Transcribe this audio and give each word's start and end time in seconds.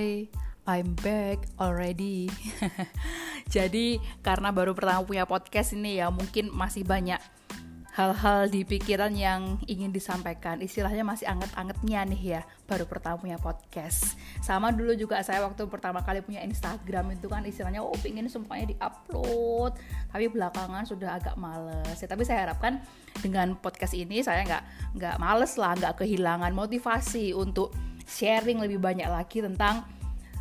Hai, 0.00 0.32
I'm 0.64 0.96
back 1.04 1.44
already. 1.60 2.32
Jadi 3.54 4.00
karena 4.24 4.48
baru 4.48 4.72
pertama 4.72 5.04
punya 5.04 5.28
podcast 5.28 5.76
ini 5.76 6.00
ya, 6.00 6.08
mungkin 6.08 6.48
masih 6.56 6.88
banyak 6.88 7.20
hal-hal 7.92 8.48
di 8.48 8.64
pikiran 8.64 9.12
yang 9.12 9.60
ingin 9.68 9.92
disampaikan. 9.92 10.64
Istilahnya 10.64 11.04
masih 11.04 11.28
anget-angetnya 11.28 12.00
nih 12.16 12.22
ya, 12.32 12.42
baru 12.64 12.88
pertama 12.88 13.20
punya 13.20 13.36
podcast. 13.36 14.16
Sama 14.40 14.72
dulu 14.72 14.96
juga 14.96 15.20
saya 15.20 15.44
waktu 15.44 15.68
pertama 15.68 16.00
kali 16.00 16.24
punya 16.24 16.40
Instagram 16.48 17.20
itu 17.20 17.28
kan 17.28 17.44
istilahnya 17.44 17.84
oh 17.84 17.92
pingin 18.00 18.24
semuanya 18.32 18.72
diupload, 18.72 19.76
tapi 20.08 20.32
belakangan 20.32 20.88
sudah 20.88 21.20
agak 21.20 21.36
males. 21.36 22.00
Ya, 22.00 22.08
tapi 22.08 22.24
saya 22.24 22.48
harapkan 22.48 22.80
dengan 23.20 23.52
podcast 23.52 23.92
ini 23.92 24.24
saya 24.24 24.48
nggak 24.48 24.96
nggak 24.96 25.16
males 25.20 25.60
lah, 25.60 25.76
nggak 25.76 26.00
kehilangan 26.00 26.56
motivasi 26.56 27.36
untuk 27.36 27.89
sharing 28.10 28.58
lebih 28.58 28.82
banyak 28.82 29.06
lagi 29.06 29.38
tentang 29.38 29.86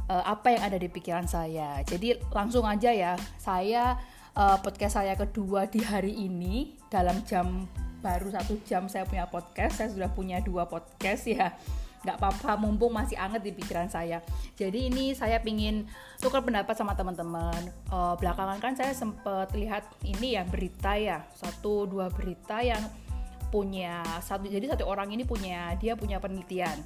uh, 0.10 0.24
apa 0.26 0.58
yang 0.58 0.64
ada 0.66 0.78
di 0.82 0.90
pikiran 0.90 1.30
saya. 1.30 1.86
Jadi 1.86 2.18
langsung 2.34 2.66
aja 2.66 2.90
ya, 2.90 3.14
saya 3.38 3.96
uh, 4.34 4.58
podcast 4.60 4.98
saya 4.98 5.14
kedua 5.14 5.70
di 5.70 5.86
hari 5.86 6.18
ini 6.26 6.74
dalam 6.90 7.22
jam 7.24 7.70
baru 8.00 8.32
satu 8.32 8.56
jam 8.64 8.88
saya 8.88 9.04
punya 9.04 9.28
podcast 9.28 9.84
saya 9.84 9.90
sudah 9.94 10.10
punya 10.10 10.42
dua 10.42 10.66
podcast 10.66 11.30
ya. 11.30 11.54
Nggak 12.00 12.16
apa-apa 12.16 12.56
mumpung 12.64 12.96
masih 12.96 13.20
anget 13.20 13.44
di 13.44 13.52
pikiran 13.52 13.92
saya. 13.92 14.24
Jadi 14.56 14.88
ini 14.88 15.12
saya 15.12 15.44
pingin 15.44 15.84
tukar 16.24 16.40
pendapat 16.42 16.72
sama 16.74 16.96
teman-teman. 16.96 17.70
Uh, 17.92 18.16
belakangan 18.16 18.58
kan 18.64 18.74
saya 18.74 18.96
sempat 18.96 19.52
lihat 19.52 19.84
ini 20.08 20.40
ya 20.40 20.48
berita 20.48 20.96
ya. 20.96 21.28
Satu 21.36 21.86
dua 21.86 22.08
berita 22.08 22.64
yang 22.64 22.80
punya 23.50 24.06
satu 24.22 24.46
jadi 24.46 24.78
satu 24.78 24.86
orang 24.86 25.10
ini 25.10 25.26
punya 25.26 25.74
dia 25.82 25.98
punya 25.98 26.22
penelitian 26.22 26.78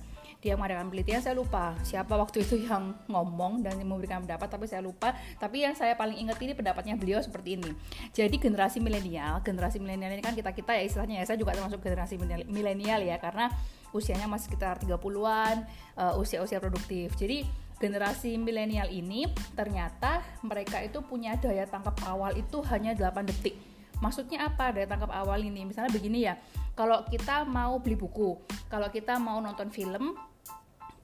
dia 0.44 0.60
mengadakan 0.60 0.92
penelitian 0.92 1.24
saya 1.24 1.40
lupa 1.40 1.72
siapa 1.88 2.20
waktu 2.20 2.44
itu 2.44 2.68
yang 2.68 2.92
ngomong 3.08 3.64
dan 3.64 3.80
memberikan 3.80 4.20
pendapat 4.28 4.52
tapi 4.52 4.68
saya 4.68 4.84
lupa. 4.84 5.16
Tapi 5.40 5.64
yang 5.64 5.72
saya 5.72 5.96
paling 5.96 6.20
ingat 6.20 6.36
ini 6.44 6.52
pendapatnya 6.52 7.00
beliau 7.00 7.24
seperti 7.24 7.56
ini. 7.56 7.72
Jadi 8.12 8.36
generasi 8.36 8.84
milenial 8.84 9.40
generasi 9.40 9.80
milenial 9.80 10.12
ini 10.12 10.20
kan 10.20 10.36
kita 10.36 10.52
kita 10.52 10.76
ya 10.76 10.84
istilahnya 10.84 11.24
ya. 11.24 11.32
Saya 11.32 11.40
juga 11.40 11.56
termasuk 11.56 11.80
generasi 11.80 12.20
milenial 12.52 13.00
ya 13.08 13.16
karena 13.24 13.48
usianya 13.96 14.28
masih 14.28 14.52
sekitar 14.52 14.84
30-an 14.84 15.64
uh, 15.96 16.20
usia-usia 16.20 16.60
produktif. 16.60 17.16
Jadi 17.16 17.48
generasi 17.80 18.36
milenial 18.36 18.92
ini 18.92 19.32
ternyata 19.56 20.28
mereka 20.44 20.84
itu 20.84 21.00
punya 21.08 21.40
daya 21.40 21.64
tangkap 21.64 21.96
awal 22.04 22.36
itu 22.36 22.60
hanya 22.68 22.92
8 22.92 23.32
detik. 23.32 23.56
Maksudnya 24.04 24.52
apa 24.52 24.76
daya 24.76 24.92
tangkap 24.92 25.08
awal 25.16 25.40
ini? 25.40 25.64
Misalnya 25.64 25.96
begini 25.96 26.28
ya 26.28 26.36
kalau 26.74 27.06
kita 27.08 27.46
mau 27.46 27.78
beli 27.78 27.96
buku 27.96 28.36
kalau 28.68 28.90
kita 28.90 29.22
mau 29.22 29.38
nonton 29.38 29.70
film 29.70 30.18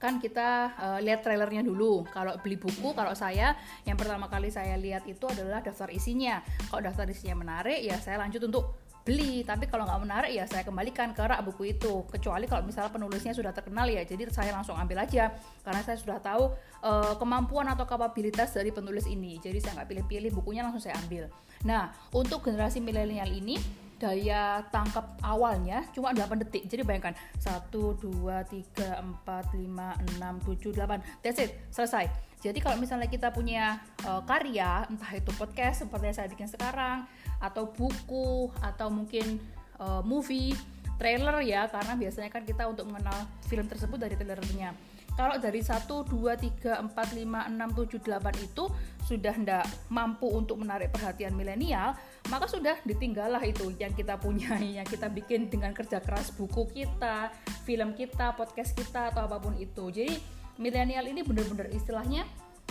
kan 0.00 0.16
kita 0.16 0.72
uh, 0.80 0.98
lihat 1.04 1.20
trailernya 1.20 1.60
dulu. 1.60 2.08
Kalau 2.08 2.32
beli 2.40 2.56
buku, 2.56 2.96
kalau 2.96 3.12
saya 3.12 3.52
yang 3.84 4.00
pertama 4.00 4.32
kali 4.32 4.48
saya 4.48 4.80
lihat 4.80 5.04
itu 5.04 5.28
adalah 5.28 5.60
daftar 5.60 5.92
isinya. 5.92 6.40
Kalau 6.72 6.80
daftar 6.80 7.04
isinya 7.12 7.36
menarik, 7.36 7.84
ya 7.84 8.00
saya 8.00 8.16
lanjut 8.16 8.40
untuk 8.48 8.80
beli. 9.04 9.44
Tapi 9.44 9.68
kalau 9.68 9.84
nggak 9.84 10.00
menarik, 10.00 10.32
ya 10.32 10.48
saya 10.48 10.64
kembalikan 10.64 11.12
ke 11.12 11.20
rak 11.20 11.44
buku 11.44 11.76
itu. 11.76 12.08
Kecuali 12.08 12.48
kalau 12.48 12.64
misalnya 12.64 12.88
penulisnya 12.88 13.36
sudah 13.36 13.52
terkenal 13.52 13.84
ya, 13.92 14.00
jadi 14.08 14.24
saya 14.32 14.56
langsung 14.56 14.80
ambil 14.80 15.04
aja 15.04 15.36
karena 15.60 15.84
saya 15.84 16.00
sudah 16.00 16.16
tahu 16.16 16.48
uh, 16.80 17.14
kemampuan 17.20 17.68
atau 17.68 17.84
kapabilitas 17.84 18.56
dari 18.56 18.72
penulis 18.72 19.04
ini. 19.04 19.36
Jadi 19.36 19.60
saya 19.60 19.84
nggak 19.84 19.88
pilih-pilih 19.92 20.32
bukunya 20.32 20.64
langsung 20.64 20.80
saya 20.80 20.96
ambil. 20.96 21.28
Nah, 21.68 21.92
untuk 22.16 22.40
generasi 22.40 22.80
milenial 22.80 23.28
ini 23.28 23.60
daya 24.00 24.64
tangkap 24.72 25.20
awalnya 25.20 25.84
cuma 25.92 26.16
8 26.16 26.40
detik. 26.40 26.64
Jadi 26.66 26.82
bayangkan 26.82 27.12
1 27.36 27.68
2 27.70 28.00
3 28.00 28.96
4 28.96 29.28
5 29.28 30.16
6 30.16 30.48
7 30.48 30.72
8. 30.72 31.20
That's 31.20 31.38
it, 31.38 31.52
selesai. 31.68 32.08
Jadi 32.40 32.56
kalau 32.64 32.80
misalnya 32.80 33.04
kita 33.04 33.28
punya 33.28 33.84
uh, 34.08 34.24
karya, 34.24 34.88
entah 34.88 35.12
itu 35.12 35.28
podcast 35.36 35.84
seperti 35.84 36.08
yang 36.08 36.16
saya 36.16 36.28
bikin 36.32 36.48
sekarang 36.48 37.04
atau 37.36 37.68
buku 37.68 38.48
atau 38.64 38.88
mungkin 38.88 39.36
uh, 39.76 40.00
movie, 40.00 40.56
trailer 40.96 41.40
ya 41.44 41.68
karena 41.68 41.96
biasanya 41.96 42.32
kan 42.32 42.44
kita 42.44 42.64
untuk 42.64 42.88
mengenal 42.88 43.28
film 43.48 43.64
tersebut 43.68 43.96
dari 43.96 44.16
trailernya 44.16 44.72
kalau 45.20 45.36
dari 45.36 45.60
1, 45.60 45.84
2, 45.84 46.16
3, 46.64 46.80
4, 46.80 46.96
5, 46.96 47.52
6, 47.52 47.76
7, 47.92 48.00
8 48.08 48.40
itu 48.40 48.64
sudah 49.04 49.34
tidak 49.36 49.68
mampu 49.92 50.32
untuk 50.32 50.56
menarik 50.56 50.88
perhatian 50.88 51.36
milenial, 51.36 51.92
maka 52.32 52.48
sudah 52.48 52.80
ditinggallah 52.88 53.44
itu 53.44 53.68
yang 53.76 53.92
kita 53.92 54.16
punya, 54.16 54.56
yang 54.80 54.88
kita 54.88 55.12
bikin 55.12 55.52
dengan 55.52 55.76
kerja 55.76 56.00
keras 56.00 56.32
buku 56.32 56.64
kita, 56.72 57.28
film 57.68 57.92
kita, 57.92 58.32
podcast 58.32 58.72
kita, 58.72 59.12
atau 59.12 59.28
apa 59.28 59.36
pun 59.36 59.52
itu. 59.60 59.92
Jadi 59.92 60.16
milenial 60.56 61.04
ini 61.04 61.20
benar-benar 61.20 61.68
istilahnya 61.68 62.24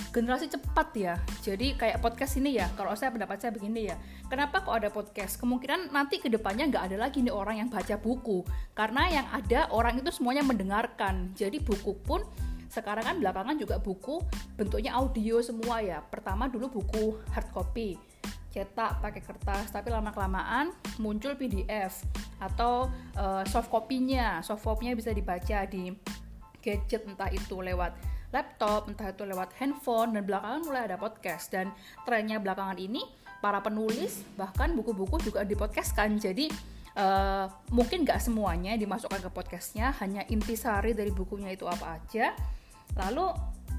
generasi 0.10 0.50
cepat 0.50 0.90
ya. 0.96 1.16
Jadi 1.44 1.78
kayak 1.78 2.02
podcast 2.02 2.40
ini 2.40 2.58
ya, 2.58 2.68
kalau 2.74 2.96
saya 2.98 3.14
pendapat 3.14 3.38
saya 3.40 3.52
begini 3.54 3.92
ya. 3.92 3.96
Kenapa 4.30 4.62
kok 4.64 4.76
ada 4.76 4.90
podcast? 4.90 5.38
Kemungkinan 5.38 5.94
nanti 5.94 6.22
ke 6.22 6.30
depannya 6.30 6.70
nggak 6.70 6.84
ada 6.94 6.98
lagi 6.98 7.22
nih 7.26 7.34
orang 7.34 7.66
yang 7.66 7.70
baca 7.70 7.96
buku, 7.98 8.42
karena 8.74 9.04
yang 9.10 9.28
ada 9.30 9.70
orang 9.74 10.00
itu 10.02 10.10
semuanya 10.14 10.46
mendengarkan. 10.46 11.34
Jadi 11.34 11.62
buku 11.62 11.98
pun 12.06 12.22
sekarang 12.70 13.02
kan 13.02 13.16
belakangan 13.18 13.58
juga 13.58 13.82
buku 13.82 14.22
bentuknya 14.54 14.94
audio 14.94 15.42
semua 15.42 15.82
ya. 15.82 16.00
Pertama 16.06 16.46
dulu 16.46 16.82
buku 16.82 17.18
hard 17.34 17.50
copy, 17.50 17.98
cetak 18.54 19.02
pakai 19.02 19.22
kertas, 19.26 19.74
tapi 19.74 19.90
lama 19.90 20.14
kelamaan 20.14 20.74
muncul 21.02 21.34
PDF 21.34 22.06
atau 22.38 22.88
uh, 23.18 23.42
soft 23.50 23.74
copy-nya. 23.74 24.46
Soft 24.46 24.62
copy-nya 24.62 24.94
bisa 24.94 25.10
dibaca 25.10 25.66
di 25.66 25.90
gadget 26.62 27.08
entah 27.08 27.32
itu 27.32 27.58
lewat 27.58 28.19
laptop, 28.30 28.90
entah 28.90 29.10
itu 29.10 29.26
lewat 29.26 29.58
handphone, 29.58 30.14
dan 30.18 30.24
belakangan 30.26 30.62
mulai 30.66 30.86
ada 30.86 30.98
podcast. 30.98 31.50
Dan 31.54 31.74
trennya 32.06 32.38
belakangan 32.38 32.78
ini, 32.78 33.02
para 33.40 33.64
penulis 33.64 34.24
bahkan 34.36 34.76
buku-buku 34.76 35.20
juga 35.24 35.48
dipodcastkan. 35.48 36.20
Jadi 36.20 36.52
uh, 37.00 37.48
mungkin 37.72 38.04
nggak 38.04 38.20
semuanya 38.20 38.76
dimasukkan 38.76 39.24
ke 39.24 39.30
podcastnya, 39.32 39.96
hanya 40.04 40.28
intisari 40.28 40.92
dari 40.94 41.10
bukunya 41.10 41.56
itu 41.56 41.66
apa 41.66 42.00
aja. 42.00 42.36
Lalu 42.98 43.32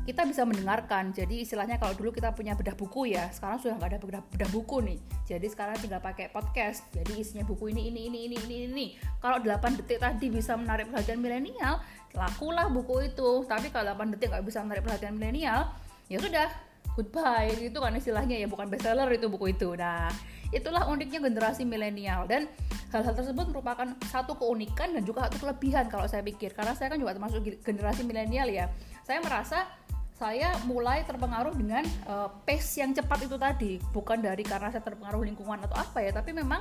kita 0.09 0.25
bisa 0.25 0.43
mendengarkan. 0.49 1.12
Jadi 1.12 1.44
istilahnya 1.44 1.77
kalau 1.77 1.93
dulu 1.93 2.11
kita 2.15 2.33
punya 2.33 2.56
bedah 2.56 2.75
buku 2.75 3.12
ya, 3.12 3.28
sekarang 3.31 3.61
sudah 3.61 3.75
nggak 3.77 3.91
ada 3.94 3.99
bedah, 4.00 4.22
bedah 4.33 4.50
buku 4.50 4.77
nih. 4.81 4.99
Jadi 5.28 5.47
sekarang 5.53 5.77
tinggal 5.78 6.00
pakai 6.00 6.33
podcast. 6.33 6.88
Jadi 6.93 7.21
isinya 7.21 7.44
buku 7.44 7.71
ini 7.71 7.93
ini 7.93 8.09
ini 8.09 8.19
ini 8.28 8.37
ini 8.41 8.56
ini. 8.66 8.87
Kalau 9.21 9.38
8 9.38 9.78
detik 9.81 10.00
tadi 10.00 10.33
bisa 10.33 10.56
menarik 10.56 10.88
perhatian 10.88 11.21
milenial, 11.21 11.78
lakulah 12.15 12.66
buku 12.66 13.06
itu 13.06 13.47
tapi 13.47 13.71
kalau 13.71 13.94
8 13.94 14.15
detik 14.16 14.34
nggak 14.34 14.44
bisa 14.47 14.59
menarik 14.66 14.83
perhatian 14.83 15.15
milenial 15.15 15.71
ya 16.11 16.19
sudah 16.19 16.50
goodbye 16.99 17.55
itu 17.55 17.78
kan 17.78 17.94
istilahnya 17.94 18.37
ya 18.43 18.50
bukan 18.50 18.67
bestseller 18.67 19.06
itu 19.15 19.31
buku 19.31 19.55
itu 19.55 19.78
nah 19.78 20.11
itulah 20.50 20.91
uniknya 20.91 21.22
generasi 21.22 21.62
milenial 21.62 22.27
dan 22.27 22.50
hal-hal 22.91 23.15
tersebut 23.15 23.55
merupakan 23.55 23.87
satu 24.11 24.34
keunikan 24.34 24.91
dan 24.91 25.06
juga 25.06 25.31
satu 25.31 25.47
kelebihan 25.47 25.87
kalau 25.87 26.11
saya 26.11 26.27
pikir 26.27 26.50
karena 26.50 26.75
saya 26.75 26.91
kan 26.91 26.99
juga 26.99 27.15
termasuk 27.15 27.47
generasi 27.62 28.03
milenial 28.03 28.50
ya 28.50 28.67
saya 29.06 29.22
merasa 29.22 29.71
saya 30.20 30.53
mulai 30.69 31.00
terpengaruh 31.08 31.56
dengan 31.56 31.81
uh, 32.04 32.28
pace 32.44 32.84
yang 32.84 32.92
cepat 32.92 33.25
itu 33.25 33.41
tadi. 33.41 33.81
Bukan 33.88 34.20
dari 34.20 34.44
karena 34.44 34.69
saya 34.69 34.84
terpengaruh 34.84 35.25
lingkungan 35.25 35.64
atau 35.64 35.81
apa 35.81 36.04
ya 36.04 36.12
tapi 36.12 36.36
memang 36.36 36.60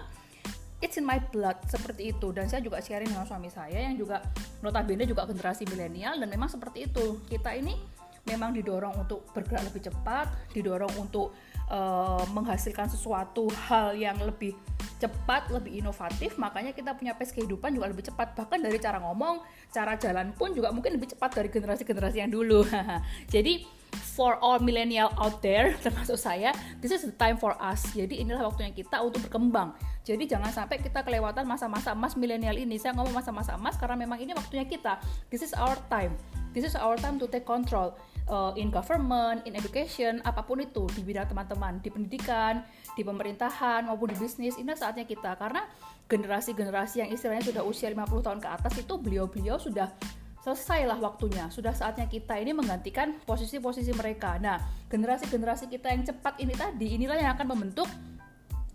it's 0.80 0.96
in 0.96 1.04
my 1.04 1.20
blood 1.20 1.60
seperti 1.68 2.16
itu. 2.16 2.32
Dan 2.32 2.48
saya 2.48 2.64
juga 2.64 2.80
sharing 2.80 3.12
dengan 3.12 3.28
suami 3.28 3.52
saya 3.52 3.84
yang 3.84 4.00
juga 4.00 4.24
notabene 4.64 5.04
juga 5.04 5.28
generasi 5.28 5.68
milenial 5.68 6.16
dan 6.24 6.32
memang 6.32 6.48
seperti 6.48 6.88
itu. 6.88 7.20
Kita 7.28 7.52
ini 7.52 7.76
memang 8.24 8.56
didorong 8.56 8.96
untuk 8.96 9.28
bergerak 9.36 9.68
lebih 9.68 9.92
cepat 9.92 10.32
didorong 10.56 10.96
untuk 10.96 11.36
uh, 11.68 12.24
menghasilkan 12.32 12.88
sesuatu 12.88 13.52
hal 13.68 13.92
yang 13.92 14.16
lebih 14.24 14.56
cepat, 15.00 15.48
lebih 15.50 15.80
inovatif, 15.80 16.36
makanya 16.36 16.76
kita 16.76 16.92
punya 16.94 17.16
pace 17.16 17.32
kehidupan 17.32 17.72
juga 17.72 17.88
lebih 17.88 18.04
cepat. 18.12 18.36
Bahkan 18.36 18.60
dari 18.60 18.78
cara 18.84 19.00
ngomong, 19.00 19.42
cara 19.72 19.96
jalan 19.96 20.36
pun 20.36 20.52
juga 20.52 20.76
mungkin 20.76 21.00
lebih 21.00 21.16
cepat 21.16 21.40
dari 21.40 21.48
generasi-generasi 21.48 22.18
yang 22.20 22.32
dulu. 22.32 22.68
Jadi 23.34 23.79
for 24.00 24.40
all 24.40 24.58
millennial 24.64 25.12
out 25.20 25.44
there, 25.44 25.76
termasuk 25.86 26.16
saya, 26.16 26.56
this 26.80 26.96
is 26.96 27.04
the 27.04 27.16
time 27.16 27.36
for 27.36 27.54
us. 27.60 27.84
Jadi 27.92 28.24
inilah 28.24 28.48
waktunya 28.48 28.72
kita 28.72 29.00
untuk 29.04 29.28
berkembang. 29.28 29.76
Jadi 30.08 30.26
jangan 30.26 30.50
sampai 30.50 30.82
kita 30.82 31.04
kelewatan 31.06 31.46
masa-masa 31.46 31.94
emas 31.94 32.18
milenial 32.18 32.56
ini. 32.56 32.80
Saya 32.80 32.98
ngomong 32.98 33.14
masa-masa 33.14 33.60
emas 33.60 33.78
karena 33.78 34.00
memang 34.00 34.18
ini 34.18 34.34
waktunya 34.34 34.66
kita. 34.66 34.98
This 35.30 35.46
is 35.46 35.54
our 35.54 35.78
time. 35.92 36.18
This 36.50 36.66
is 36.66 36.74
our 36.74 36.98
time 36.98 37.22
to 37.22 37.30
take 37.30 37.46
control 37.46 37.94
uh, 38.26 38.58
in 38.58 38.74
government, 38.74 39.46
in 39.46 39.54
education, 39.54 40.18
apa 40.26 40.42
pun 40.42 40.66
itu 40.66 40.90
di 40.98 41.06
bidang 41.06 41.30
teman-teman, 41.30 41.78
di 41.78 41.94
pendidikan, 41.94 42.66
di 42.98 43.06
pemerintahan 43.06 43.86
maupun 43.86 44.10
di 44.10 44.18
bisnis. 44.18 44.58
Ini 44.58 44.74
saatnya 44.74 45.06
kita 45.06 45.38
karena 45.38 45.66
generasi-generasi 46.10 47.06
yang 47.06 47.10
istilahnya 47.14 47.46
sudah 47.46 47.62
usia 47.62 47.94
50 47.94 48.26
tahun 48.26 48.40
ke 48.42 48.50
atas 48.50 48.74
itu 48.82 48.94
beliau-beliau 48.98 49.62
sudah 49.62 49.94
selesailah 50.40 50.98
waktunya. 51.00 51.52
Sudah 51.52 51.76
saatnya 51.76 52.08
kita 52.08 52.40
ini 52.40 52.56
menggantikan 52.56 53.20
posisi-posisi 53.28 53.92
mereka. 53.92 54.40
Nah, 54.40 54.60
generasi-generasi 54.88 55.68
kita 55.68 55.92
yang 55.92 56.04
cepat 56.08 56.40
ini 56.40 56.56
tadi 56.56 56.96
inilah 56.96 57.20
yang 57.20 57.36
akan 57.36 57.48
membentuk 57.52 57.88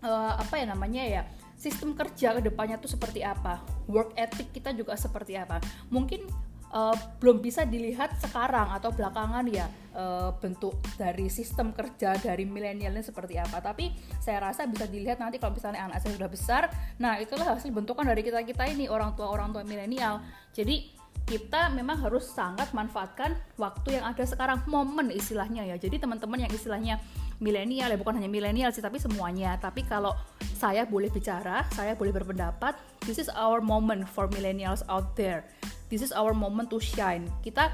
uh, 0.05 0.33
apa 0.37 0.61
ya 0.61 0.65
namanya 0.69 1.03
ya 1.03 1.21
sistem 1.57 1.97
kerja 1.97 2.37
ke 2.37 2.41
depannya 2.45 2.77
tuh 2.77 2.91
seperti 2.91 3.23
apa 3.23 3.63
work 3.87 4.13
ethic 4.19 4.51
kita 4.51 4.75
juga 4.75 4.93
seperti 4.99 5.39
apa 5.39 5.63
mungkin 5.87 6.27
uh, 6.75 6.95
belum 7.23 7.39
bisa 7.39 7.63
dilihat 7.63 8.19
sekarang 8.19 8.75
atau 8.75 8.91
belakangan 8.91 9.47
ya 9.47 9.65
uh, 9.95 10.35
bentuk 10.37 10.75
dari 10.99 11.31
sistem 11.31 11.71
kerja 11.71 12.19
dari 12.19 12.43
milenialnya 12.43 13.01
seperti 13.01 13.39
apa. 13.39 13.63
Tapi 13.63 13.95
saya 14.19 14.51
rasa 14.51 14.67
bisa 14.67 14.83
dilihat 14.85 15.23
nanti 15.23 15.39
kalau 15.39 15.55
misalnya 15.55 15.87
anak 15.87 16.03
saya 16.03 16.19
sudah 16.19 16.29
besar, 16.29 16.63
nah 16.99 17.15
itulah 17.15 17.55
hasil 17.55 17.71
bentukan 17.71 18.03
dari 18.03 18.21
kita 18.21 18.43
kita 18.43 18.67
ini 18.67 18.91
orang 18.91 19.15
tua 19.15 19.31
orang 19.31 19.55
tua 19.55 19.63
milenial. 19.63 20.19
Jadi 20.51 20.91
kita 21.25 21.73
memang 21.73 21.97
harus 22.03 22.29
sangat 22.29 22.69
manfaatkan 22.75 23.33
waktu 23.57 23.97
yang 23.97 24.05
ada 24.05 24.21
sekarang 24.27 24.61
momen 24.69 25.09
istilahnya 25.09 25.65
ya 25.65 25.75
jadi 25.79 25.97
teman-teman 25.97 26.45
yang 26.45 26.51
istilahnya 26.53 27.01
milenial 27.41 27.89
ya 27.89 27.97
bukan 27.97 28.21
hanya 28.21 28.29
milenial 28.29 28.69
sih 28.69 28.83
tapi 28.83 29.01
semuanya 29.01 29.57
tapi 29.57 29.81
kalau 29.81 30.13
saya 30.55 30.85
boleh 30.85 31.09
bicara 31.09 31.65
saya 31.73 31.97
boleh 31.97 32.13
berpendapat 32.13 32.77
this 33.09 33.17
is 33.17 33.27
our 33.33 33.57
moment 33.57 34.05
for 34.05 34.29
millennials 34.31 34.85
out 34.85 35.17
there 35.17 35.43
this 35.89 36.05
is 36.05 36.13
our 36.13 36.31
moment 36.31 36.69
to 36.69 36.77
shine 36.77 37.25
kita 37.41 37.73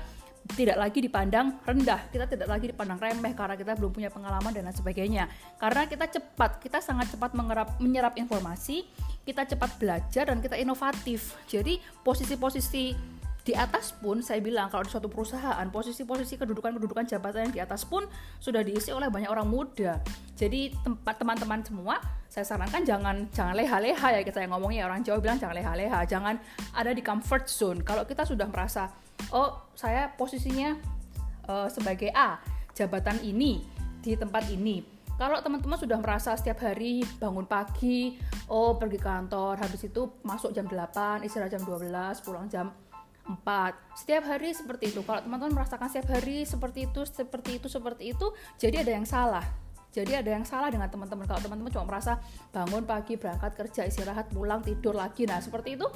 tidak 0.58 0.78
lagi 0.82 1.00
dipandang 1.00 1.62
rendah, 1.64 2.10
kita 2.10 2.26
tidak 2.26 2.50
lagi 2.50 2.74
dipandang 2.74 2.98
remeh 2.98 3.32
karena 3.38 3.56
kita 3.56 3.78
belum 3.78 3.94
punya 3.94 4.10
pengalaman 4.10 4.52
dan 4.52 4.68
lain 4.68 4.76
sebagainya. 4.76 5.30
Karena 5.56 5.86
kita 5.86 6.10
cepat, 6.10 6.60
kita 6.60 6.82
sangat 6.82 7.14
cepat 7.14 7.38
mengerap, 7.38 7.78
menyerap 7.78 8.18
informasi, 8.18 8.84
kita 9.24 9.46
cepat 9.48 9.78
belajar 9.78 10.28
dan 10.28 10.42
kita 10.42 10.58
inovatif. 10.58 11.38
Jadi 11.46 11.78
posisi-posisi 12.04 12.98
di 13.42 13.58
atas 13.58 13.98
pun 13.98 14.22
saya 14.22 14.38
bilang 14.38 14.70
kalau 14.70 14.86
di 14.86 14.94
suatu 14.94 15.10
perusahaan 15.10 15.66
posisi-posisi 15.74 16.38
kedudukan-kedudukan 16.38 17.10
jabatan 17.10 17.50
yang 17.50 17.54
di 17.54 17.62
atas 17.62 17.90
pun 17.90 18.06
sudah 18.38 18.62
diisi 18.62 18.94
oleh 18.94 19.10
banyak 19.10 19.34
orang 19.34 19.50
muda. 19.50 19.98
Jadi 20.38 20.70
tempat 20.86 21.18
teman-teman 21.18 21.66
semua 21.66 21.98
saya 22.30 22.46
sarankan 22.46 22.86
jangan 22.86 23.28
jangan 23.34 23.58
leha-leha 23.58 24.08
ya 24.16 24.22
kita 24.22 24.46
yang 24.46 24.54
ngomongnya 24.54 24.86
orang 24.86 25.02
Jawa 25.02 25.18
bilang 25.20 25.42
jangan 25.42 25.58
leha-leha, 25.58 26.06
jangan 26.06 26.38
ada 26.78 26.94
di 26.94 27.02
comfort 27.02 27.50
zone. 27.50 27.82
Kalau 27.82 28.06
kita 28.06 28.30
sudah 28.30 28.46
merasa 28.46 28.94
oh 29.34 29.74
saya 29.74 30.14
posisinya 30.14 30.78
uh, 31.50 31.66
sebagai 31.66 32.14
A 32.14 32.38
jabatan 32.78 33.18
ini 33.26 33.66
di 34.06 34.14
tempat 34.14 34.54
ini 34.54 35.02
kalau 35.22 35.38
teman-teman 35.38 35.78
sudah 35.78 36.02
merasa 36.02 36.34
setiap 36.34 36.66
hari 36.66 37.06
bangun 37.22 37.46
pagi, 37.46 38.18
oh 38.50 38.74
pergi 38.74 38.98
kantor, 38.98 39.62
habis 39.62 39.86
itu 39.86 40.18
masuk 40.26 40.50
jam 40.50 40.66
8, 40.66 41.22
istirahat 41.22 41.54
jam 41.54 41.62
12, 41.62 42.26
pulang 42.26 42.50
jam 42.50 42.74
4 43.40 44.00
setiap 44.00 44.24
hari 44.28 44.52
seperti 44.52 44.92
itu. 44.92 45.02
Kalau 45.06 45.24
teman-teman 45.24 45.64
merasakan 45.64 45.88
setiap 45.88 46.18
hari 46.18 46.44
seperti 46.44 46.90
itu 46.90 47.02
seperti 47.08 47.62
itu 47.62 47.68
seperti 47.72 48.04
itu 48.12 48.28
jadi 48.60 48.84
ada 48.84 48.92
yang 48.98 49.08
salah. 49.08 49.46
Jadi 49.92 50.16
ada 50.16 50.32
yang 50.32 50.48
salah 50.48 50.72
dengan 50.72 50.88
teman-teman. 50.88 51.28
Kalau 51.28 51.44
teman-teman 51.44 51.72
cuma 51.72 51.84
merasa 51.84 52.20
bangun 52.56 52.88
pagi 52.88 53.20
berangkat 53.20 53.52
kerja 53.60 53.82
istirahat 53.84 54.32
pulang 54.32 54.64
tidur 54.64 54.96
lagi 54.96 55.28
nah 55.28 55.44
seperti 55.44 55.76
itu 55.76 55.88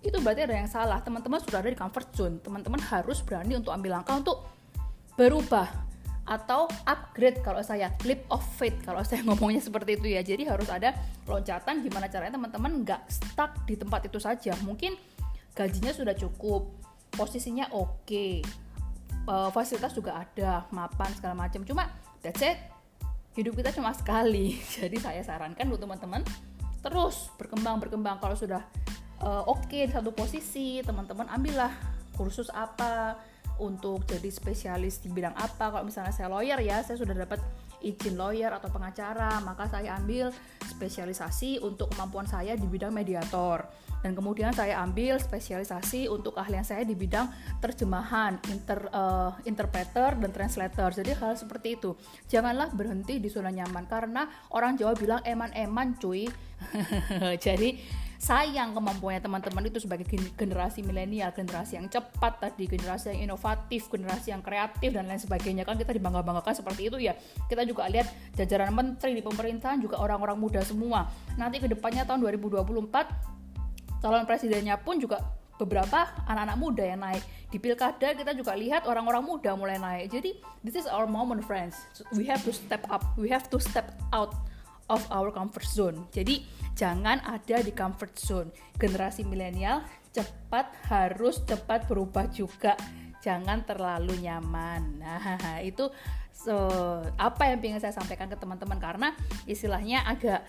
itu 0.00 0.16
berarti 0.22 0.48
ada 0.48 0.56
yang 0.56 0.70
salah. 0.70 0.98
Teman-teman 1.04 1.42
sudah 1.44 1.60
ada 1.60 1.68
di 1.68 1.76
comfort 1.76 2.08
zone. 2.16 2.36
Teman-teman 2.40 2.80
harus 2.80 3.20
berani 3.20 3.58
untuk 3.60 3.74
ambil 3.74 4.00
langkah 4.00 4.16
untuk 4.16 4.48
berubah 5.18 5.68
atau 6.24 6.70
upgrade. 6.86 7.42
Kalau 7.44 7.60
saya 7.60 7.92
leap 8.06 8.24
of 8.32 8.40
faith. 8.56 8.80
Kalau 8.80 9.04
saya 9.04 9.20
ngomongnya 9.28 9.60
seperti 9.60 10.00
itu 10.00 10.08
ya. 10.14 10.22
Jadi 10.24 10.48
harus 10.48 10.70
ada 10.72 10.96
loncatan 11.28 11.84
gimana 11.84 12.08
caranya 12.08 12.38
teman-teman 12.40 12.86
nggak 12.86 13.02
stuck 13.12 13.66
di 13.68 13.76
tempat 13.76 14.08
itu 14.08 14.16
saja. 14.16 14.56
Mungkin 14.64 14.96
gajinya 15.54 15.92
sudah 15.92 16.14
cukup 16.14 16.70
posisinya 17.10 17.68
oke 17.74 18.06
okay, 18.06 18.40
uh, 19.26 19.50
fasilitas 19.50 19.92
juga 19.92 20.22
ada 20.22 20.64
mapan 20.70 21.10
segala 21.14 21.34
macam. 21.36 21.62
Cuma 21.66 21.90
that's 22.24 22.40
it. 22.40 22.58
Hidup 23.34 23.58
kita 23.58 23.74
cuma 23.74 23.94
sekali. 23.94 24.58
Jadi 24.78 24.96
saya 24.98 25.22
sarankan 25.22 25.66
untuk 25.70 25.86
teman-teman 25.86 26.22
terus 26.80 27.28
berkembang 27.36 27.76
berkembang. 27.82 28.16
Kalau 28.22 28.36
sudah 28.38 28.64
uh, 29.20 29.44
oke 29.44 29.68
okay 29.68 29.84
di 29.86 29.92
satu 29.92 30.10
posisi 30.16 30.80
teman-teman 30.80 31.28
ambillah 31.28 31.72
kursus 32.16 32.48
apa 32.52 33.16
untuk 33.60 34.08
jadi 34.08 34.28
spesialis 34.32 35.04
di 35.04 35.12
bidang 35.12 35.36
apa. 35.36 35.68
Kalau 35.68 35.84
misalnya 35.84 36.16
saya 36.16 36.32
lawyer 36.32 36.56
ya 36.64 36.80
saya 36.80 36.96
sudah 36.96 37.12
dapat 37.12 37.40
izin 37.80 38.16
lawyer 38.16 38.52
atau 38.54 38.68
pengacara 38.68 39.40
maka 39.42 39.66
saya 39.68 39.96
ambil 39.96 40.30
spesialisasi 40.64 41.60
untuk 41.64 41.92
kemampuan 41.92 42.28
saya 42.28 42.56
di 42.56 42.66
bidang 42.68 42.92
mediator 42.92 43.64
dan 44.00 44.16
kemudian 44.16 44.52
saya 44.56 44.80
ambil 44.80 45.20
spesialisasi 45.20 46.08
untuk 46.08 46.40
keahlian 46.40 46.64
saya 46.64 46.88
di 46.88 46.96
bidang 46.96 47.28
terjemahan, 47.60 48.40
inter, 48.48 48.88
uh, 48.96 49.36
interpreter 49.44 50.16
dan 50.16 50.30
translator. 50.32 50.88
Jadi 50.88 51.12
hal 51.20 51.36
seperti 51.36 51.76
itu. 51.76 51.92
Janganlah 52.32 52.72
berhenti 52.72 53.20
di 53.20 53.28
zona 53.28 53.52
nyaman 53.52 53.84
karena 53.84 54.24
orang 54.56 54.80
Jawa 54.80 54.96
bilang 54.96 55.20
eman-eman 55.20 56.00
cuy. 56.00 56.24
Jadi 57.44 57.76
sayang 58.20 58.76
kemampuannya 58.76 59.24
teman-teman 59.24 59.64
itu 59.72 59.80
sebagai 59.80 60.04
generasi 60.36 60.84
milenial, 60.84 61.32
generasi 61.32 61.80
yang 61.80 61.88
cepat 61.88 62.36
tadi, 62.36 62.68
generasi 62.68 63.16
yang 63.16 63.32
inovatif, 63.32 63.88
generasi 63.88 64.36
yang 64.36 64.44
kreatif 64.44 64.92
dan 64.92 65.08
lain 65.08 65.16
sebagainya. 65.16 65.64
Kan 65.64 65.80
kita 65.80 65.96
dibangga-banggakan 65.96 66.52
seperti 66.52 66.92
itu 66.92 67.00
ya. 67.00 67.16
Kita 67.48 67.64
juga 67.64 67.88
lihat 67.88 68.12
jajaran 68.36 68.76
menteri 68.76 69.16
di 69.16 69.24
pemerintahan 69.24 69.80
juga 69.80 69.96
orang-orang 70.04 70.36
muda 70.36 70.60
semua. 70.60 71.08
Nanti 71.40 71.64
ke 71.64 71.66
depannya 71.72 72.04
tahun 72.04 72.20
2024 72.20 74.04
calon 74.04 74.24
presidennya 74.28 74.76
pun 74.76 75.00
juga 75.00 75.24
beberapa 75.56 76.12
anak-anak 76.28 76.56
muda 76.60 76.84
yang 76.84 77.00
naik. 77.00 77.24
Di 77.48 77.56
pilkada 77.56 78.12
kita 78.12 78.36
juga 78.36 78.52
lihat 78.52 78.84
orang-orang 78.84 79.24
muda 79.24 79.56
mulai 79.56 79.80
naik. 79.80 80.12
Jadi 80.12 80.36
this 80.60 80.76
is 80.76 80.84
our 80.84 81.08
moment 81.08 81.40
friends. 81.40 81.88
We 82.12 82.28
have 82.28 82.44
to 82.44 82.52
step 82.52 82.84
up. 82.92 83.00
We 83.16 83.32
have 83.32 83.48
to 83.48 83.56
step 83.56 83.96
out 84.12 84.36
of 84.90 85.06
our 85.14 85.30
comfort 85.30 85.64
zone. 85.64 86.10
Jadi 86.10 86.42
jangan 86.74 87.22
ada 87.22 87.62
di 87.62 87.70
comfort 87.70 88.18
zone. 88.18 88.50
Generasi 88.76 89.22
milenial 89.22 89.86
cepat 90.10 90.74
harus 90.90 91.40
cepat 91.46 91.86
berubah 91.86 92.26
juga. 92.34 92.74
Jangan 93.22 93.62
terlalu 93.64 94.18
nyaman. 94.26 94.82
Nah 95.00 95.62
itu 95.62 95.86
so, 96.34 96.56
apa 97.14 97.54
yang 97.54 97.62
ingin 97.62 97.80
saya 97.80 97.94
sampaikan 97.94 98.26
ke 98.26 98.36
teman-teman? 98.36 98.76
Karena 98.82 99.08
istilahnya 99.46 100.02
agak 100.04 100.42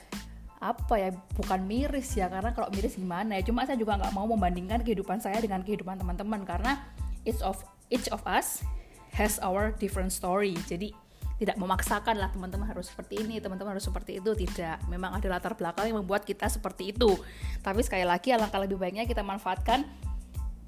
apa 0.61 0.95
ya 0.97 1.09
bukan 1.37 1.61
miris 1.69 2.17
ya. 2.17 2.25
Karena 2.27 2.51
kalau 2.57 2.73
miris 2.73 2.97
gimana 2.97 3.37
ya? 3.37 3.45
Cuma 3.45 3.69
saya 3.69 3.77
juga 3.77 4.01
nggak 4.01 4.13
mau 4.17 4.25
membandingkan 4.25 4.81
kehidupan 4.81 5.21
saya 5.21 5.37
dengan 5.37 5.61
kehidupan 5.61 6.01
teman-teman. 6.01 6.41
Karena 6.41 6.81
each 7.27 7.43
of 7.45 7.61
each 7.93 8.09
of 8.09 8.23
us 8.25 8.65
has 9.13 9.37
our 9.43 9.75
different 9.75 10.09
story. 10.15 10.55
Jadi 10.65 10.95
tidak 11.41 11.57
memaksakan 11.57 12.21
lah 12.21 12.29
teman-teman 12.29 12.69
harus 12.69 12.93
seperti 12.93 13.25
ini 13.25 13.41
teman-teman 13.41 13.73
harus 13.73 13.89
seperti 13.89 14.21
itu. 14.21 14.29
Tidak 14.37 14.85
memang 14.93 15.17
ada 15.17 15.25
latar 15.25 15.57
belakang 15.57 15.89
yang 15.89 16.05
membuat 16.05 16.21
kita 16.21 16.45
seperti 16.45 16.93
itu. 16.93 17.17
Tapi 17.65 17.81
sekali 17.81 18.05
lagi 18.05 18.29
alangkah 18.29 18.61
lebih 18.61 18.77
baiknya 18.77 19.09
kita 19.09 19.25
manfaatkan 19.25 19.81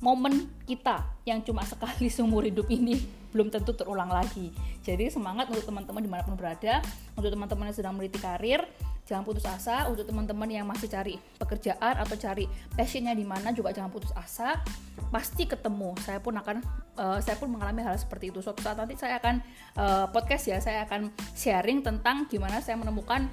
momen 0.01 0.49
kita 0.65 1.05
yang 1.29 1.45
cuma 1.45 1.61
sekali 1.61 2.09
seumur 2.15 2.41
hidup 2.41 2.65
ini 2.73 2.97
belum 3.29 3.53
tentu 3.53 3.77
terulang 3.77 4.09
lagi. 4.09 4.49
Jadi 4.81 5.13
semangat 5.13 5.53
untuk 5.53 5.61
teman-teman 5.69 6.01
di 6.01 6.09
mana 6.09 6.25
pun 6.25 6.33
berada 6.33 6.81
untuk 7.13 7.29
teman-teman 7.29 7.69
yang 7.69 7.77
sedang 7.77 7.93
meneliti 7.93 8.17
karir 8.17 8.65
jangan 9.03 9.23
putus 9.27 9.43
asa 9.43 9.87
untuk 9.91 10.07
teman-teman 10.07 10.47
yang 10.47 10.63
masih 10.63 10.87
cari 10.87 11.19
pekerjaan 11.35 11.99
atau 11.99 12.15
cari 12.15 12.47
passionnya 12.71 13.11
di 13.11 13.27
mana 13.27 13.51
juga 13.51 13.75
jangan 13.75 13.91
putus 13.91 14.15
asa. 14.15 14.63
Pasti 15.11 15.45
ketemu. 15.45 15.93
Saya 16.01 16.17
pun 16.23 16.33
akan 16.33 16.57
uh, 16.97 17.19
saya 17.19 17.37
pun 17.37 17.51
mengalami 17.51 17.83
hal 17.83 17.99
seperti 17.99 18.31
itu. 18.31 18.39
Suatu 18.39 18.63
saat 18.63 18.79
nanti 18.79 18.95
saya 18.95 19.19
akan 19.19 19.35
uh, 19.77 20.05
podcast 20.09 20.49
ya 20.49 20.57
saya 20.63 20.87
akan 20.87 21.11
sharing 21.35 21.83
tentang 21.83 22.25
gimana 22.31 22.63
saya 22.63 22.79
menemukan 22.79 23.27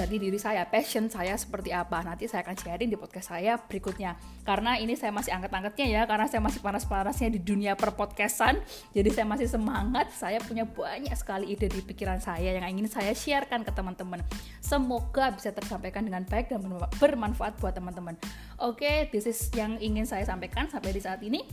jadi 0.00 0.16
diri 0.16 0.40
saya, 0.40 0.64
passion 0.64 1.12
saya 1.12 1.36
seperti 1.36 1.76
apa. 1.76 2.00
Nanti 2.00 2.24
saya 2.24 2.40
akan 2.40 2.56
sharing 2.56 2.88
di 2.88 2.96
podcast 2.96 3.36
saya 3.36 3.60
berikutnya. 3.60 4.16
Karena 4.48 4.80
ini 4.80 4.96
saya 4.96 5.12
masih 5.12 5.36
angkat-angkatnya 5.36 5.86
ya, 5.92 6.02
karena 6.08 6.24
saya 6.24 6.40
masih 6.40 6.64
panas-panasnya 6.64 7.28
di 7.36 7.40
dunia 7.44 7.76
perpodcastan. 7.76 8.64
Jadi 8.96 9.12
saya 9.12 9.28
masih 9.28 9.52
semangat, 9.52 10.08
saya 10.16 10.40
punya 10.40 10.64
banyak 10.64 11.12
sekali 11.12 11.52
ide 11.52 11.68
di 11.68 11.84
pikiran 11.84 12.16
saya 12.16 12.56
yang 12.56 12.64
ingin 12.64 12.88
saya 12.88 13.12
sharekan 13.12 13.60
ke 13.60 13.72
teman-teman. 13.76 14.24
Semoga 14.64 15.36
bisa 15.36 15.52
tersampaikan 15.52 16.08
dengan 16.08 16.24
baik 16.24 16.48
dan 16.48 16.64
bermanfaat 16.96 17.60
buat 17.60 17.76
teman-teman. 17.76 18.16
Oke, 18.56 18.80
okay, 18.80 18.96
this 19.12 19.28
is 19.28 19.52
yang 19.52 19.76
ingin 19.84 20.08
saya 20.08 20.24
sampaikan 20.24 20.64
sampai 20.72 20.96
di 20.96 21.04
saat 21.04 21.20
ini. 21.20 21.44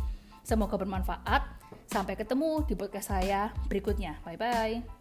Semoga 0.48 0.80
bermanfaat. 0.80 1.44
Sampai 1.92 2.16
ketemu 2.16 2.64
di 2.64 2.80
podcast 2.80 3.12
saya 3.12 3.52
berikutnya. 3.68 4.24
Bye 4.24 4.40
bye. 4.40 4.97